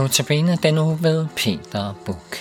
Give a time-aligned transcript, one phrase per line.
[0.00, 2.36] Notabene den uge ved Peter Buk.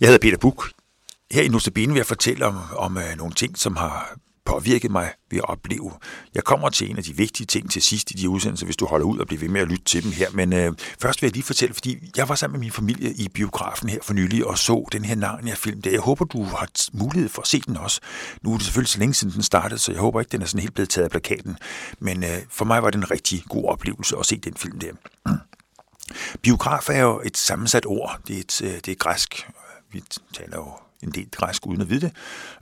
[0.00, 0.70] Jeg hedder Peter Buk.
[1.30, 5.12] Her i Notabene vil jeg fortælle om, om øh, nogle ting, som har påvirket mig
[5.30, 5.92] ved at opleve.
[6.34, 8.86] Jeg kommer til en af de vigtige ting til sidst i de udsendelser, hvis du
[8.86, 10.30] holder ud og bliver ved med at lytte til dem her.
[10.32, 10.72] Men øh,
[11.02, 13.98] først vil jeg lige fortælle, fordi jeg var sammen med min familie i biografen her
[14.02, 15.90] for nylig og så den her Narnia-film der.
[15.90, 18.00] Jeg håber, du har mulighed for at se den også.
[18.42, 20.46] Nu er det selvfølgelig så længe siden den startede, så jeg håber ikke, den er
[20.46, 21.58] sådan helt blevet taget af plakaten.
[21.98, 24.92] Men øh, for mig var det en rigtig god oplevelse at se den film der.
[26.42, 28.20] Biograf er jo et sammensat ord.
[28.28, 29.48] Det er, et, øh, det er græsk
[29.92, 30.72] vi taler jo
[31.02, 32.12] en del græsk uden at vide det.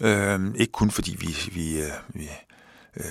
[0.00, 2.28] Øh, ikke kun fordi vi, vi, øh, vi,
[2.96, 3.04] øh,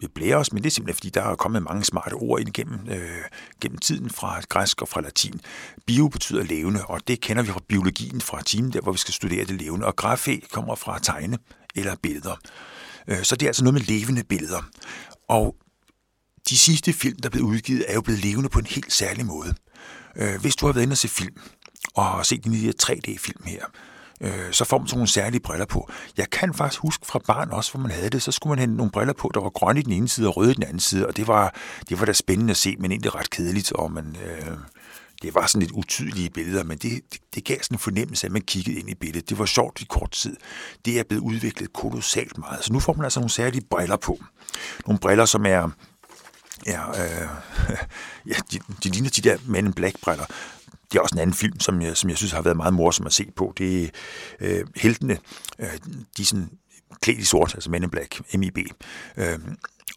[0.00, 2.52] vi blærer os, men det er simpelthen fordi, der er kommet mange smarte ord ind
[2.52, 3.22] gennem, øh,
[3.60, 5.40] gennem tiden fra græsk og fra latin.
[5.86, 9.14] Bio betyder levende, og det kender vi fra biologien fra timen, der hvor vi skal
[9.14, 9.86] studere det levende.
[9.86, 11.38] Og grafé kommer fra tegne
[11.74, 12.36] eller billeder.
[13.08, 14.62] Øh, så det er altså noget med levende billeder.
[15.28, 15.56] Og
[16.48, 19.26] de sidste film, der er blevet udgivet, er jo blevet levende på en helt særlig
[19.26, 19.54] måde.
[20.16, 21.36] Øh, hvis du har været inde og se film,
[21.94, 23.64] og har set de her 3D-film her,
[24.20, 25.90] øh, så får man sådan nogle særlige briller på.
[26.16, 28.76] Jeg kan faktisk huske fra barn også, hvor man havde det, så skulle man have
[28.76, 30.80] nogle briller på, der var grønne i den ene side og røde i den anden
[30.80, 31.54] side, og det var,
[31.88, 34.56] det var da spændende at se, men egentlig ret kedeligt, og man, øh,
[35.22, 38.28] det var sådan lidt utydelige billeder, men det, det, det gav sådan en fornemmelse af,
[38.28, 39.28] at man kiggede ind i billedet.
[39.28, 40.36] Det var sjovt i kort tid.
[40.84, 42.64] Det er blevet udviklet kolossalt meget.
[42.64, 44.18] Så nu får man altså nogle særlige briller på.
[44.86, 45.70] Nogle briller, som er
[46.66, 47.28] Ja, øh,
[48.30, 50.26] ja de, de ligner de der Men in Black-briller,
[50.92, 53.06] det er også en anden film, som jeg, som jeg synes har været meget morsom
[53.06, 53.52] at se på.
[53.58, 53.88] Det er
[54.40, 55.18] øh, heltene,
[55.58, 55.68] øh,
[56.16, 56.50] de er sådan
[57.00, 58.58] klædt i sort, altså Men in Black, MIB.
[59.16, 59.38] Øh,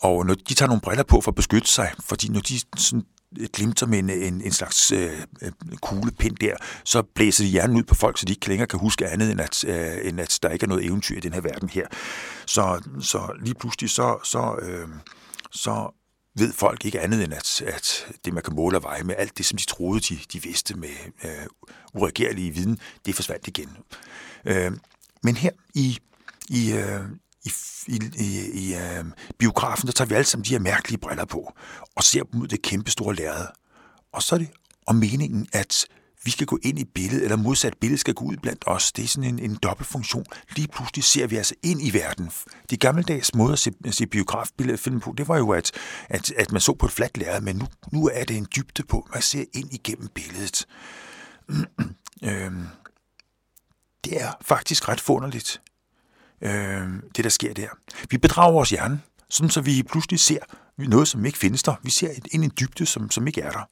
[0.01, 3.05] og når de tager nogle briller på for at beskytte sig, fordi når de sådan
[3.39, 5.11] øh, glimter med en, en, en slags øh,
[5.41, 5.51] øh,
[5.81, 6.55] kuglepind der,
[6.85, 9.41] så blæser de hjernen ud på folk, så de ikke længere kan huske andet, end
[9.41, 11.87] at, øh, end at der ikke er noget eventyr i den her verden her.
[12.45, 14.87] Så, så lige pludselig så, så, øh,
[15.51, 15.91] så
[16.35, 19.37] ved folk ikke andet end, at, at det, man kan måle og veje med, alt
[19.37, 20.89] det, som de troede, de, de vidste med
[21.23, 21.45] øh,
[21.93, 23.77] uregerlige viden, det forsvandt igen.
[24.45, 24.71] Øh,
[25.23, 25.99] Men her i,
[26.49, 27.01] i, øh,
[27.45, 27.51] i,
[27.87, 29.05] i, i, i øh,
[29.37, 31.53] biografen, der tager vi alle sammen de her mærkelige briller på,
[31.95, 33.47] og ser dem ud det kæmpe store lærred.
[34.13, 34.49] Og så er det
[34.85, 35.85] om meningen, at
[36.25, 38.91] vi skal gå ind i billedet, eller modsat billedet skal gå ud blandt os.
[38.91, 40.25] Det er sådan en, en dobbeltfunktion.
[40.55, 42.31] Lige pludselig ser vi altså ind i verden.
[42.69, 45.71] De gammeldags måder at se, at se biografbilleder på, det var jo, at,
[46.09, 48.83] at, at man så på et fladt lærred, men nu, nu er det en dybde
[48.83, 49.07] på.
[49.13, 50.65] Man ser ind igennem billedet.
[52.29, 52.67] øhm,
[54.03, 55.61] det er faktisk ret forunderligt,
[56.41, 57.69] øhm, det der sker der.
[58.09, 60.39] Vi bedrager vores hjerne, sådan så vi pludselig ser
[60.77, 61.75] noget, som ikke findes der.
[61.83, 63.69] Vi ser ind i en dybde, som, som ikke er der.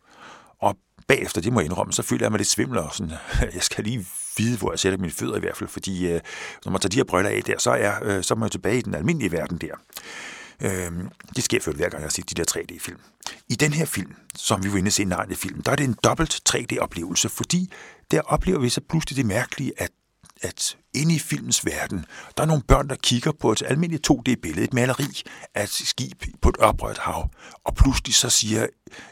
[1.13, 3.13] Bagefter, det må jeg indrømme, så føler jeg mig lidt svimmel, og sådan,
[3.55, 4.05] jeg skal lige
[4.37, 6.21] vide, hvor jeg sætter mine fødder i hvert fald, fordi øh,
[6.65, 8.49] når man tager de her briller af der, så er, øh, så er man jo
[8.49, 9.75] tilbage i den almindelige verden der.
[10.61, 10.91] Øh,
[11.35, 12.99] det sker før hver gang, jeg har set de der 3D-film.
[13.49, 15.83] I den her film, som vi var inde og se en film, der er det
[15.83, 17.71] en dobbelt 3D-oplevelse, fordi
[18.11, 19.89] der oplever vi så pludselig det mærkelige, at
[20.43, 22.05] at inde i filmens verden,
[22.37, 25.21] der er nogle børn, der kigger på et almindeligt 2D-billede, et maleri
[25.55, 27.29] af et skib på et oprørt hav,
[27.63, 28.67] og pludselig så siger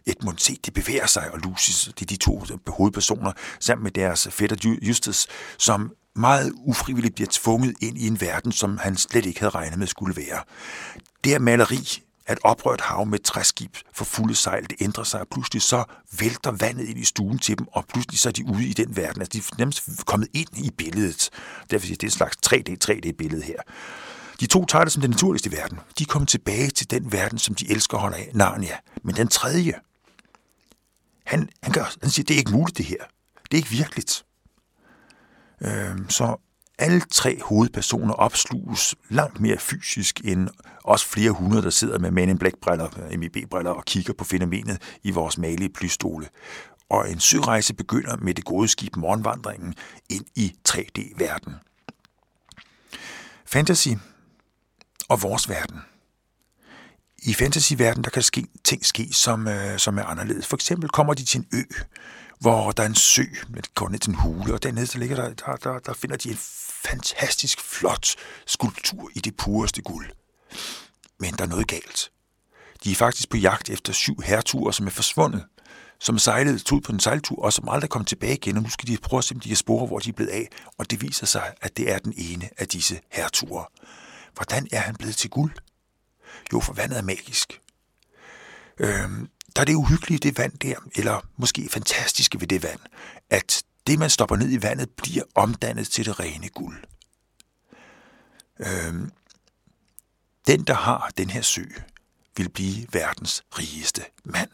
[0.05, 4.27] Edmund, se, det bevæger sig, og Lucy, det er de to hovedpersoner, sammen med deres
[4.31, 9.39] fætter Justus, som meget ufrivilligt bliver tvunget ind i en verden, som han slet ikke
[9.39, 10.43] havde regnet med skulle være.
[11.23, 15.27] Det her maleri at oprørt hav med træskib for fulde sejl, det ændrer sig, og
[15.31, 15.83] pludselig så
[16.19, 18.95] vælter vandet ind i stuen til dem, og pludselig så er de ude i den
[18.95, 19.21] verden.
[19.21, 21.29] Altså, de er nærmest kommet ind i billedet.
[21.71, 23.61] Derfor siger det er en slags 3D-3D-billede her.
[24.39, 25.79] De to tager det som den naturligste i verden.
[25.99, 28.77] De kommer tilbage til den verden, som de elsker og holder af, Narnia.
[29.03, 29.73] Men den tredje,
[31.25, 33.03] han, han, gør, han siger, det er ikke muligt det her.
[33.43, 34.25] Det er ikke virkeligt.
[35.61, 36.37] Øh, så
[36.81, 40.47] alle tre hovedpersoner opsluges langt mere fysisk end
[40.83, 45.11] også flere hundrede, der sidder med Man in Black-briller, MEB-briller og kigger på fænomenet i
[45.11, 46.27] vores malige plystole.
[46.89, 49.75] Og en sørejse begynder med det gode skib Morgenvandringen
[50.09, 51.55] ind i 3D-verden.
[53.45, 53.89] Fantasy
[55.09, 55.81] og vores verden.
[57.23, 60.47] I fantasyverdenen der kan ske, ting ske, som, øh, som er anderledes.
[60.47, 61.63] For eksempel kommer de til en ø,
[62.41, 65.15] hvor der er en sø, med går ned til en hule, og dernede så ligger
[65.15, 66.39] der, der, der, der finder de en
[66.83, 68.15] fantastisk flot
[68.45, 70.09] skulptur i det pureste guld.
[71.19, 72.11] Men der er noget galt.
[72.83, 75.45] De er faktisk på jagt efter syv hertuger, som er forsvundet,
[75.99, 78.87] som sejlede ud på en sejltur, og som aldrig kom tilbage igen, og nu skal
[78.87, 80.47] de prøve at se, om de kan spore, hvor de er blevet af,
[80.77, 83.71] og det viser sig, at det er den ene af disse hertuger.
[84.33, 85.51] Hvordan er han blevet til guld?
[86.53, 87.61] Jo, for vandet er magisk.
[88.79, 92.79] Øhm, der er det uhyggelige det vand der, eller måske fantastiske ved det vand,
[93.29, 96.83] at det, man stopper ned i vandet, bliver omdannet til det rene guld.
[98.59, 99.11] Øhm,
[100.47, 101.63] den, der har den her sø,
[102.37, 104.49] vil blive verdens rigeste mand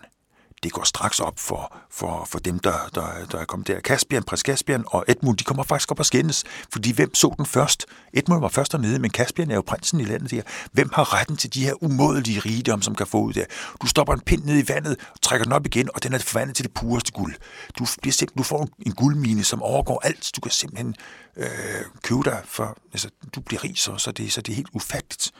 [0.64, 3.80] det går straks op for, for, for dem, der, der, der er kommet der.
[3.80, 6.44] Caspian, prins Caspian og Edmund, de kommer faktisk op og skændes,
[6.74, 7.86] fordi hvem så den først?
[8.14, 10.42] Edmund var først dernede, men Caspian er jo prinsen i landet der.
[10.72, 13.46] Hvem har retten til de her umådelige rigdom, som kan få ud der?
[13.82, 16.56] Du stopper en pind ned i vandet, trækker den op igen, og den er forvandlet
[16.56, 17.36] til det pureste guld.
[17.80, 20.32] Du, bliver simpelthen, du får en guldmine, som overgår alt.
[20.36, 20.96] Du kan simpelthen
[21.38, 21.48] øh,
[22.04, 25.32] købe dig for, altså, du bliver rig, så, så, det, så det er helt ufatteligt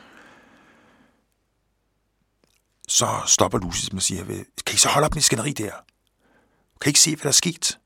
[2.88, 4.24] så stopper Lucy og siger,
[4.66, 5.72] kan I så holde op med skænderi der?
[6.80, 7.78] Kan I ikke se, hvad der er sket?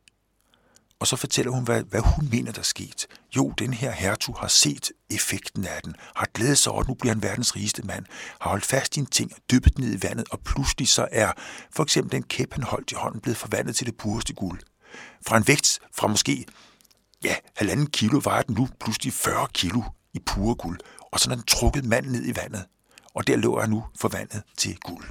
[1.00, 3.06] Og så fortæller hun, hvad, hvad hun mener, der er sket.
[3.36, 6.94] Jo, den her hertug har set effekten af den, har glædet sig over, at nu
[6.94, 8.04] bliver han verdens rigeste mand,
[8.40, 11.32] har holdt fast i en ting og dyppet ned i vandet, og pludselig så er
[11.76, 14.60] for eksempel den kæp, han holdt i hånden, blevet forvandlet til det pureste guld.
[15.26, 16.46] Fra en vægt fra måske,
[17.24, 19.82] ja, halvanden kilo, vejer den nu pludselig 40 kilo
[20.14, 20.80] i pure guld,
[21.12, 22.64] og så er den trukket manden ned i vandet
[23.14, 25.04] og der lå jeg nu forvandlet til guld.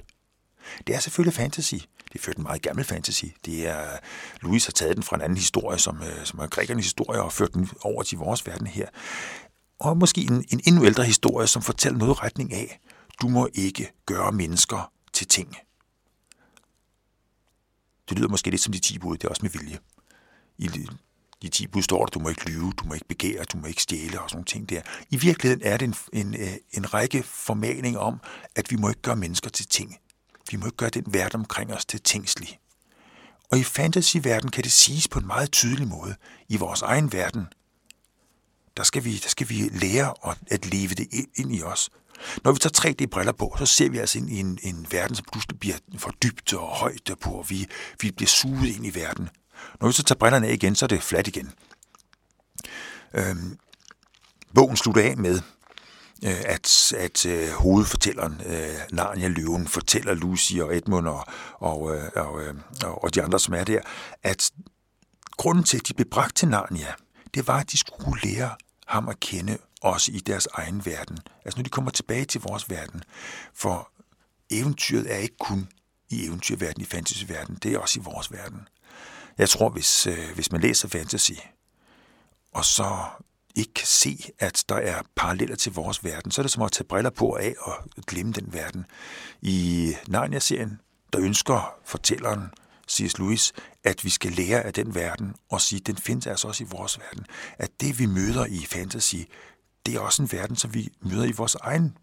[0.88, 1.76] Det er selvfølgelig fantasy.
[2.14, 3.26] Det er ført en meget gammel fantasy.
[3.46, 3.98] Det er,
[4.42, 7.34] Louis har taget den fra en anden historie, som, øh, som er grækernes historie, og
[7.34, 8.88] ført den over til vores verden her.
[9.80, 12.80] Og måske en, en endnu ældre historie, som fortæller noget retning af,
[13.22, 15.56] du må ikke gøre mennesker til ting.
[18.10, 19.78] Det lyder måske lidt som de 10 bud, det er også med vilje.
[20.58, 20.68] I
[21.42, 23.68] de 10 bud står der, du må ikke lyve, du må ikke begære, du må
[23.68, 24.82] ikke stjæle og sådan nogle ting der.
[25.10, 28.20] I virkeligheden er det en, en, øh, en række formaning om,
[28.56, 29.98] at vi må ikke gøre mennesker til ting.
[30.52, 32.60] Vi må ikke gøre den verden omkring os til tingslig.
[33.52, 36.16] Og i fantasyverden kan det siges på en meget tydelig måde.
[36.50, 37.46] I vores egen verden,
[38.78, 40.14] der skal vi, der skal vi lære
[40.48, 41.90] at leve det ind i os.
[42.44, 45.26] Når vi tager 3D-briller på, så ser vi altså ind i en, en verden, som
[45.32, 47.68] pludselig bliver for dybt og højt på, og vi,
[48.02, 49.30] vi bliver suget ind i verden.
[49.80, 51.52] Når vi så tager brillerne af igen, så er det fladt igen.
[53.14, 53.58] Øhm,
[54.56, 55.42] bogen slutter af med,
[56.26, 62.04] øh, at, at øh, hovedfortælleren, øh, Narnia Løven, fortæller Lucy og Edmund og, og, øh,
[62.16, 63.82] og, øh, og de andre, som er der,
[64.24, 64.52] at
[65.38, 66.94] grunden til, at de blev bragt til Narnia,
[67.34, 68.56] det var, at de skulle lære
[68.88, 71.18] ham at kende også i deres egen verden.
[71.46, 73.04] Altså når de kommer tilbage til vores verden.
[73.54, 73.92] For
[74.50, 75.68] eventyret er ikke kun
[76.10, 78.68] i eventyrverdenen, i fantasyverdenen, det er også i vores verden.
[79.42, 81.32] Jeg tror, hvis, øh, hvis man læser fantasy,
[82.54, 82.98] og så
[83.56, 86.72] ikke kan se, at der er paralleller til vores verden, så er det som at
[86.72, 87.74] tage briller på af og
[88.08, 88.86] glemme den verden.
[89.42, 90.80] I Narnia-serien,
[91.14, 92.42] der ønsker fortælleren
[92.90, 93.20] C.S.
[93.20, 96.64] Lewis, at vi skal lære af den verden og sige, at den findes altså også
[96.64, 97.26] i vores verden.
[97.58, 99.16] At det, vi møder i fantasy,
[99.86, 101.98] det er også en verden, som vi møder i vores egen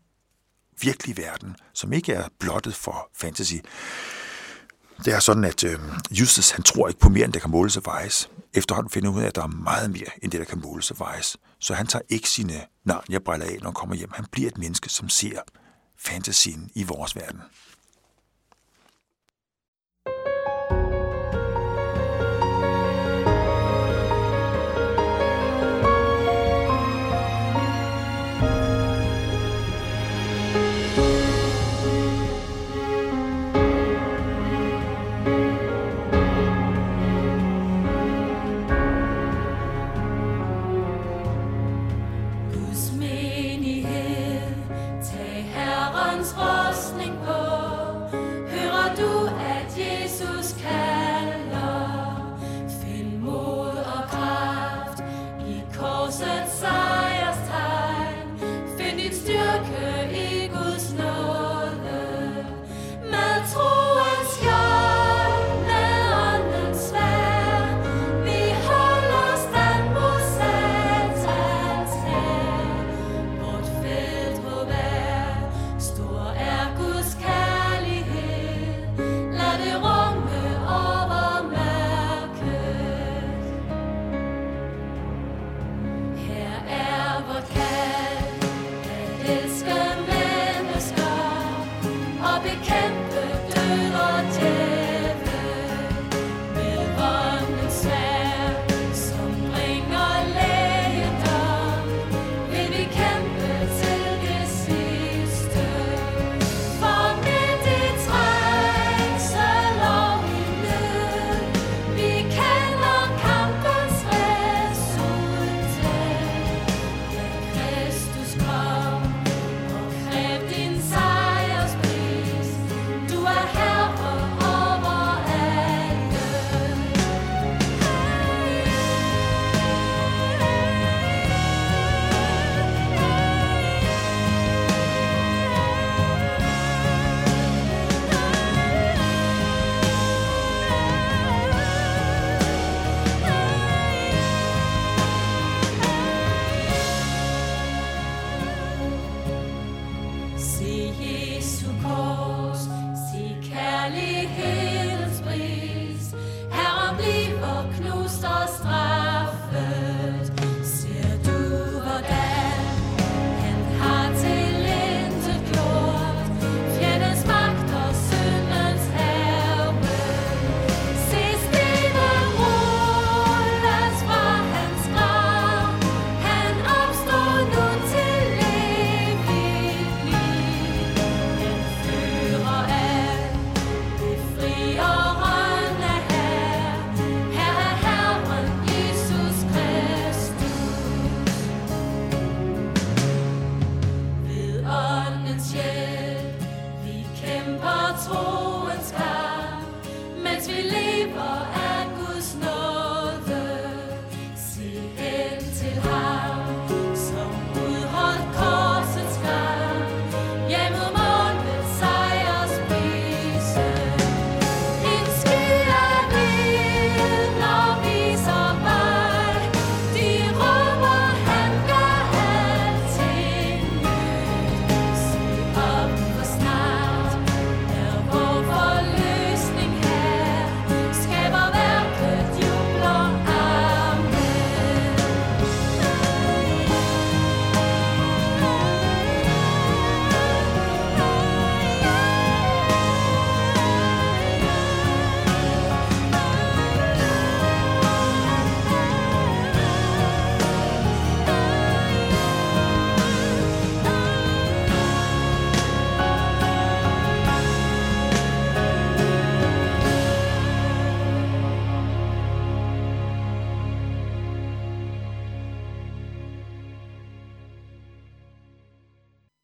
[0.80, 3.57] virkelige verden, som ikke er blottet for fantasy.
[5.05, 5.78] Det er sådan, at øh,
[6.11, 8.31] Justus han tror ikke på mere, end der kan måles og vejes.
[8.55, 10.99] Efterhånden finder ud af, at der er meget mere, end det, der kan måles og
[10.99, 11.37] vejes.
[11.59, 14.11] Så han tager ikke sine Narnia-briller af, når han kommer hjem.
[14.14, 15.40] Han bliver et menneske, som ser
[15.99, 17.40] fantasien i vores verden.